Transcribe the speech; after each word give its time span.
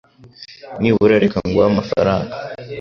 Nibura 0.81 1.15
reka 1.23 1.37
nguhe 1.47 1.67
amafaranga. 1.71 2.33